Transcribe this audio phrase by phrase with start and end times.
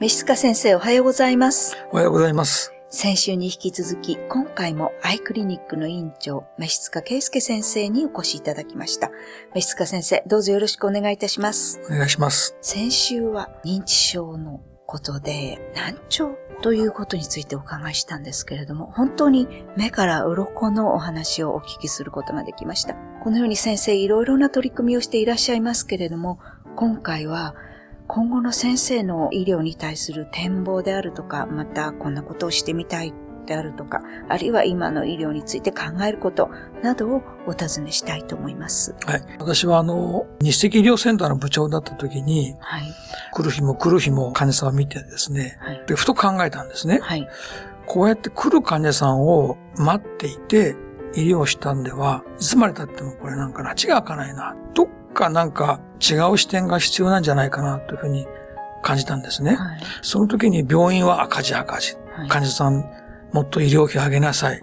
[0.00, 1.76] 召塚先生おはようございます。
[1.92, 2.72] おはようございます。
[2.88, 9.10] 先週に引き続き、今回もアイクリニックの院長、召塚圭介先生にお越しいただきました。
[9.54, 11.82] 召塚先生、どうぞよろしくお願いいたします。
[11.84, 12.56] お願いします。
[12.62, 16.30] 先週は認知症のことで、難聴
[16.62, 22.94] ということについてお伺いしたんですけれども、本当に目から鱗のお話をお聞きすることができました。
[23.22, 26.38] このように先生いろいろな取り組みをしていらっしゃいますけれども、
[26.74, 27.54] 今回は
[28.12, 33.14] 今後の先生の医療に対する展望であるとか、またこんなことをしてみたい
[33.46, 36.50] であるとか、あるいは今の医療について考えること
[36.82, 38.96] などをお尋ねしたいと思います。
[39.06, 39.22] はい。
[39.38, 42.82] 私はあの、日赤医療センターの部長だった時に、はい。
[43.32, 45.84] 来る日も来る日も患者さんを見てですね、はい。
[45.86, 46.98] で、ふと考えたんですね。
[47.00, 47.28] はい。
[47.86, 50.74] こうやって来る患者さんを待っていて、
[51.14, 54.56] 医療したんでは、いつまで経ってもこれなんか拉致が開かないな。
[54.74, 58.26] どっかなんか違う視点が必要なんじゃないかなというふうに
[58.82, 59.54] 感じたんですね。
[59.56, 59.80] はい。
[60.02, 61.94] その時に病院は赤字赤字。
[61.94, 62.84] はい患者さん
[63.32, 64.62] もっと医療費上げなさい。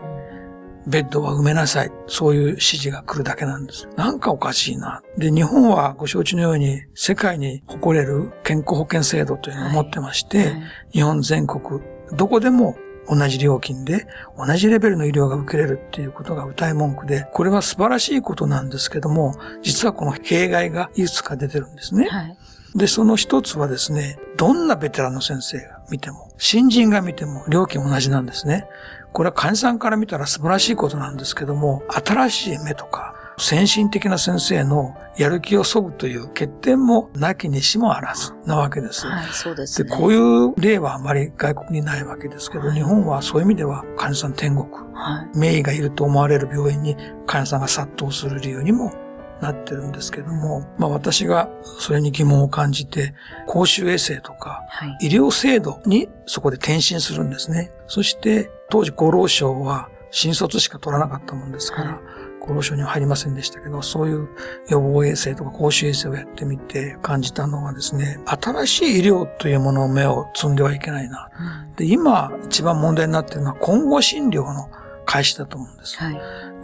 [0.85, 1.91] ベッドは埋めなさい。
[2.07, 3.87] そういう指示が来るだけなんです。
[3.95, 5.01] なんかおかしいな。
[5.17, 10.61] で、日本はご承知のように世界に誇れる健康保険制度というのを持ってまして、はい
[10.93, 11.81] 日本全国
[12.15, 12.77] どこでも
[13.09, 22.07] 同じ料金で同じレベルの医療が受けれるっていうことが歌い文句で、これは素晴らしいことなんですけども、実はこの弊害がいくつか出てるんですね。
[22.09, 22.37] はい。
[22.75, 28.67] で、その一つはですね、どんなベテランの先生が見ても、新人が見ても料金同じなんですね。
[29.13, 39.05] これは患者さんから見たら素晴らしいことなんですけども、新しい目とか、先進的な先生のやる気を削ぐという欠点もなきにしもあらずなわけです。
[39.05, 39.95] はい、そうですで、ね。
[39.95, 45.37] こういう例はあまり外国にないわけですけど、はい日本はそういう意味では患者さん天国、はい。
[45.37, 48.91] 名医がいると思われる病院に患者さんが殺到する理由にも
[49.39, 51.47] なってるんですけども、まあ私が
[51.79, 53.13] それに疑問を感じて、
[53.45, 55.07] 公衆衛生とかはい。
[55.07, 57.71] 医療制度にそこで転身するんですね。
[57.85, 62.16] そして当時厚労省は新卒しか取らなかったもんですから、はい
[62.47, 64.29] 厚労省には入りませんでしたけど、そういう
[64.69, 71.29] 予防衛生とか公衆衛生をやってみて感じたのはですね、新しい医療というものを目を積んではいけないな。
[71.39, 74.69] うんで、今一番問題になっているのは混合診療の
[75.05, 75.97] 開始だと思うんです。
[75.97, 76.13] はい。
[76.13, 76.19] で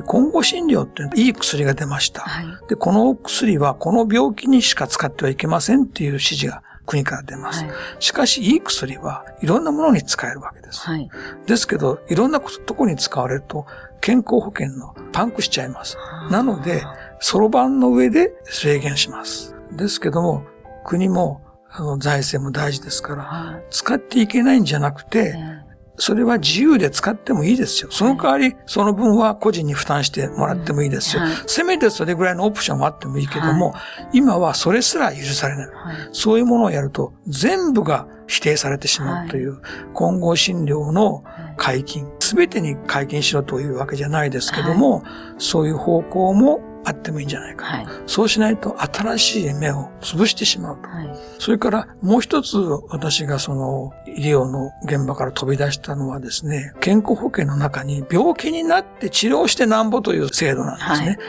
[0.06, 2.22] 混合診療っていい薬が出ました。
[2.22, 2.46] はい。
[2.68, 7.64] で、この薬はこの病気にしか使ってはいけませんっていう指示が国から出ます。
[7.64, 7.74] はい。
[8.00, 10.82] しかし、いい薬はいろんなものに使えるわけです。
[10.82, 11.10] はい。
[11.46, 13.66] ですけど、いろんなとこに使われると、
[14.02, 15.98] 健康保険のパンクしちゃいます。
[16.30, 16.84] なので、
[17.20, 19.56] そろばんの上で制限します。
[19.72, 20.44] ですけども、
[20.84, 23.64] 国も、あの、財政も大事ですから、はい。
[23.70, 25.53] 使っていけないんじゃなくて、え
[25.98, 27.92] それは自由で使ってもいいですよ。
[27.92, 31.22] その代わり、その分は個人に負担してもらってもいいですよ。
[31.22, 33.76] はいせめてそれぐらいのオプションはあってもいいけども、
[34.12, 35.68] 今はそれすら許されない。
[35.94, 35.96] い。
[36.12, 39.62] そういうものをやると、全部が否定されてしまうという、
[39.94, 41.24] 混合診療の
[41.58, 42.08] 解禁。
[42.20, 45.04] すべてに解禁しろというわけじゃないですけども、
[45.38, 47.66] そういう方向もあってもいいんじゃないか。
[47.66, 47.88] はい。
[48.08, 50.90] そうしないと新しい目を潰してしまうと。
[50.90, 51.10] はい。
[51.40, 52.58] それからもう一つ
[52.90, 61.06] 私がその医療の現場から飛び出したのはですね、健康保険の中に病気になって治療してなんぼという制度なんですはい。
[61.06, 61.20] ね。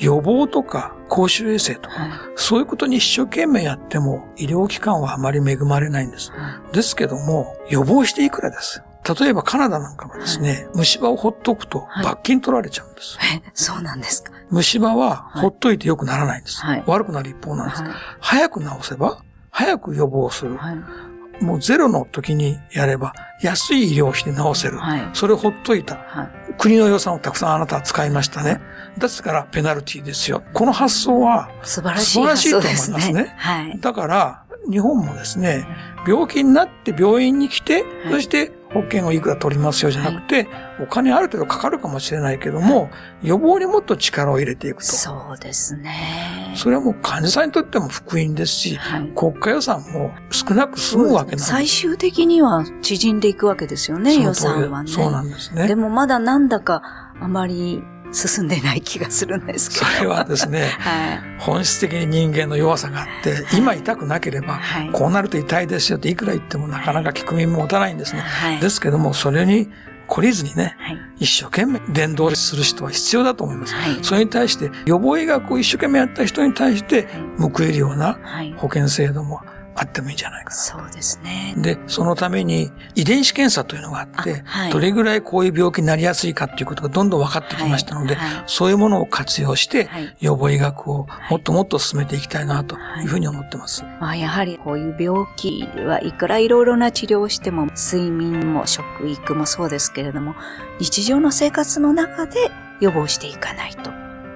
[0.00, 2.10] 予防とか公衆衛生とか、はい。
[2.36, 6.32] そういうことに一生懸命やっても医療機関はあまり恵まれないんです。
[6.32, 6.74] はい。
[6.74, 8.82] ですけども、予防していくらです。
[9.06, 13.18] 例えばカナダなんかはですね、虫歯をほっとくとはい罰金取られちゃうんです。
[13.34, 14.32] え、そうなんですか。
[14.50, 16.62] 虫歯はほっといて良くならないんです。
[16.62, 17.82] はい悪くなる一方なんです。
[17.82, 20.56] は早く治せば、早く予防するい。。
[20.56, 21.44] はい。
[21.44, 24.78] もうゼロの時にやれば、安い医療費で治せる。
[24.78, 25.10] はい。
[25.12, 25.96] それをほっといた。
[25.96, 26.54] はい。
[26.58, 28.60] 国の予算をたくさんあなたは使いましたね。
[28.98, 30.42] ですからペナルティですよ。
[30.52, 33.34] この発想は、素晴らしい素晴らしいと思いますねね。
[33.36, 33.80] はい。
[33.80, 35.66] だから、日本もですね、
[36.06, 40.48] 病気になって病院に来て、そして保険をいくら取りますよじゃなくて、
[40.80, 42.90] お金ある程度かかるかもしれないけども、
[43.22, 44.92] 予防にもっと力を入れていくと。
[44.92, 46.52] そうですね。
[46.56, 49.12] それはもう患者さんにとっても福音ですし、はい。
[49.16, 51.50] 国家予算も少なく済むわけなんです。
[51.50, 54.90] 最終的には縮んでいくわけですよね、予算はね。
[54.90, 55.68] そうなんですね。
[55.68, 56.82] でもまだなんだか
[57.20, 59.86] あまり進んでない気がするんですけど。
[59.86, 61.20] それはですね、 はい。
[61.38, 64.90] 本質的に人間の弱さがあって、今痛くなければ、はい。
[64.92, 68.20] こうなると痛いですよっていくら言ってもなかなか聞く耳も持たないんですね。
[68.20, 68.60] はい。
[68.60, 69.70] ですけども、それに
[70.08, 70.98] 懲りずにね、はい。
[71.18, 73.74] 一生懸命伝道する人は必要だと思います。
[73.74, 73.98] はい。
[74.02, 77.08] それに対して、予防医学を一生懸命やった人に対して、
[77.38, 78.54] 報いるようなはい。
[78.56, 79.40] 保険制度も
[79.76, 80.56] あってもいいんじゃないかな。
[80.56, 81.54] そうですね。
[81.56, 93.84] で、そのために遺伝子検査というのがあって、あはいどれぐらいこういう病気になりやすいかっていうことがどんどん分かってきましたので、はいはいそういうものを活用して、はい予防医学をはいもっともっと進めていきたいなというふうに思ってます。
[94.00, 100.34] まあ、やはりこういう病気はいくらいろいろな治療をしても、睡眠も食育もそうですけれども、
[100.78, 102.50] 日常の生活の中で
[102.80, 103.90] 予防していかないと、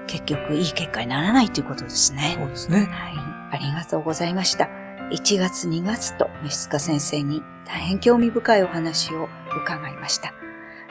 [0.07, 2.37] 結局いい結果にならないということですね。
[2.39, 2.89] そうですね。
[2.91, 3.29] はい。
[3.51, 4.88] ありがとうございました。
[5.11, 9.29] 1月2月と飯塚先生に大変興味深いお話を
[9.65, 10.35] 伺いました。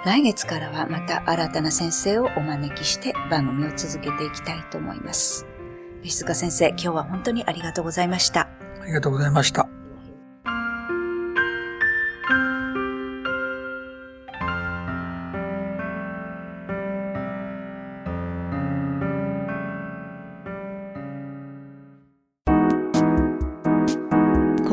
[0.06, 5.46] 来月からはまた新たな先生をお招きして番組を続けていきたいと思います。
[6.04, 8.50] 飯塚先生、今日は本当にありがとうございました。
[8.82, 9.68] ありがとうございました。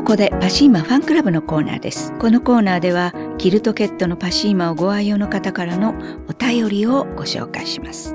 [0.04, 2.12] ここでパシーマファンクラブのコーナーです。
[2.18, 5.94] このコーナーでは、キルトケットのパシーマをご愛用の方からの
[6.28, 8.14] お便りをご紹介します。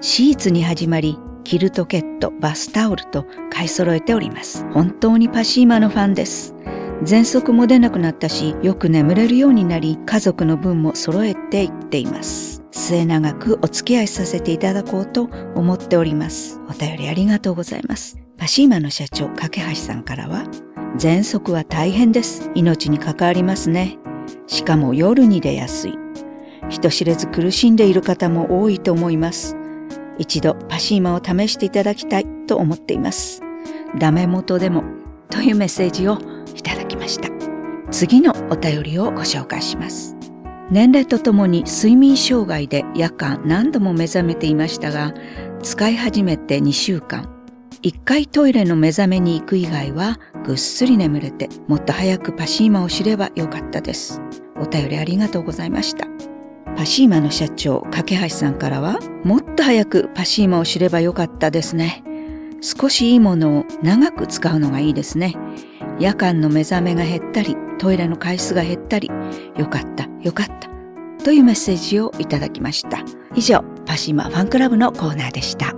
[0.00, 4.66] シーツに始まり、キルトケット、バスタオルと買い揃えております。
[4.72, 6.56] 本当にパシーマのファンです。
[7.04, 12.64] 喘息も出なくなったし、よく眠れるようになり、家族の分も揃えていっています。
[12.72, 16.58] 末永くお付き合いさせていただこうと思っております。
[16.68, 18.18] お便りありがとうございます。
[18.36, 20.44] パシーマの社長、架橋さんからは、
[20.96, 22.50] 喘息は大変です。
[22.54, 23.98] 命に関わりますね。
[24.46, 25.98] しかも夜に出やすい。
[26.68, 29.56] 人知れず苦しんでいる方も多いと思います。
[30.18, 33.42] 一度パシーマを試していただきたいと思っています。
[33.98, 34.84] ダメ元でも
[35.30, 36.18] というメッセージを
[36.54, 37.28] いただきました。
[37.90, 40.16] 次のお便りをご紹介します。
[40.70, 45.14] 年齢とともに睡眠障害で夜間何度も目覚めていましたが、
[45.62, 47.37] 使い始めて2週間。
[47.80, 54.20] 一回トイレの目覚めに行く以外はぐっすり眠れてもっと早くパシーマを知ればよかったです。
[54.56, 56.06] お便りありがとうございました。
[56.76, 62.02] パシーマの社長、架橋さんからはもっと早くパシーマを知ればよかったですね。
[62.60, 65.34] 少しいいものを長く使うのがいいですね。
[66.00, 69.10] 夜間の目覚めが減ったり、トイレの回数が減ったり、
[69.56, 70.68] よかった、よかった。
[71.24, 72.98] というメッセージをいただきました。
[73.34, 75.77] 以上、パシーマファンクラブのコーナーでした。